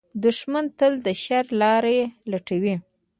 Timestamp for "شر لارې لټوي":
1.23-2.75